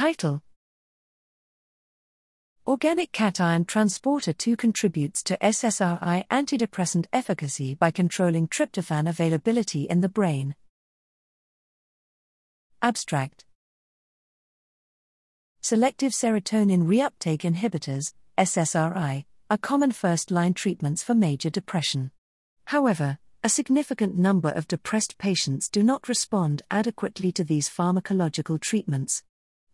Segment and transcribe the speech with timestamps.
[0.00, 0.40] Title
[2.66, 10.08] Organic cation transporter 2 contributes to SSRI antidepressant efficacy by controlling tryptophan availability in the
[10.08, 10.54] brain.
[12.80, 13.44] Abstract
[15.60, 22.10] Selective serotonin reuptake inhibitors, SSRI, are common first line treatments for major depression.
[22.68, 29.24] However, a significant number of depressed patients do not respond adequately to these pharmacological treatments.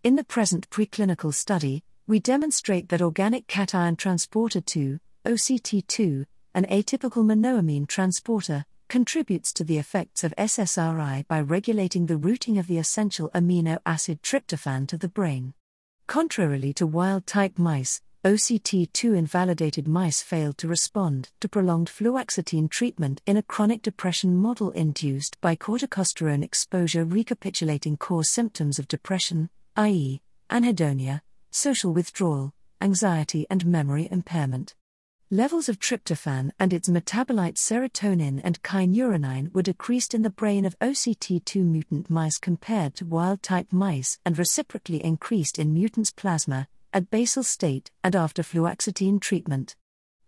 [0.07, 7.25] In the present preclinical study, we demonstrate that organic cation transporter 2, OCT2, an atypical
[7.25, 13.31] monoamine transporter, contributes to the effects of SSRI by regulating the routing of the essential
[13.35, 15.55] amino acid tryptophan to the brain.
[16.07, 23.23] Contrarily to wild type mice, OCT2 invalidated mice failed to respond to prolonged fluoxetine treatment
[23.27, 30.23] in a chronic depression model induced by corticosterone exposure, recapitulating core symptoms of depression, i.e.,
[30.51, 34.75] anhedonia, social withdrawal, anxiety, and memory impairment.
[35.31, 40.79] Levels of tryptophan and its metabolites serotonin and kynurenine were decreased in the brain of
[40.79, 47.11] OCT2 mutant mice compared to wild type mice and reciprocally increased in mutants' plasma, at
[47.11, 49.77] basal state and after fluoxetine treatment.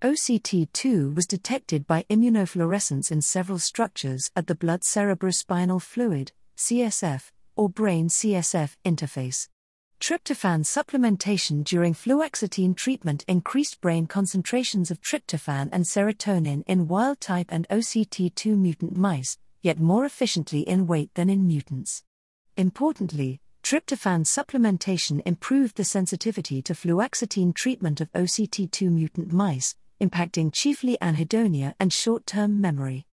[0.02, 7.68] OCT2 was detected by immunofluorescence in several structures at the blood cerebrospinal fluid, CSF, or
[7.68, 9.48] brain CSF interface.
[10.00, 17.48] Tryptophan supplementation during fluoxetine treatment increased brain concentrations of tryptophan and serotonin in wild type
[17.50, 22.04] and OCT2 mutant mice, yet more efficiently in weight than in mutants.
[22.56, 30.96] Importantly, tryptophan supplementation improved the sensitivity to fluoxetine treatment of OCT2 mutant mice, impacting chiefly
[31.02, 33.07] anhedonia and short term memory.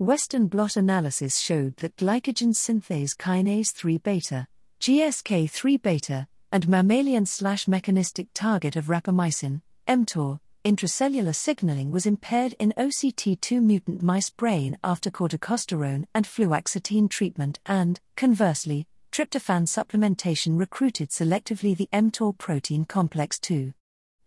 [0.00, 4.46] Western blot analysis showed that glycogen synthase kinase 3 beta,
[4.80, 12.72] GSK3 beta, and mammalian slash mechanistic target of rapamycin, mTOR, intracellular signaling was impaired in
[12.78, 21.76] OCT2 mutant mice brain after corticosterone and fluoxetine treatment, and, conversely, tryptophan supplementation recruited selectively
[21.76, 23.72] the mTOR protein complex 2.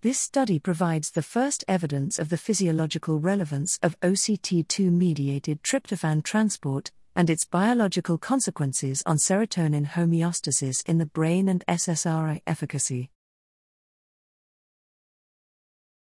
[0.03, 6.89] This study provides the first evidence of the physiological relevance of OCT2 mediated tryptophan transport
[7.15, 13.11] and its biological consequences on serotonin homeostasis in the brain and SSRI efficacy.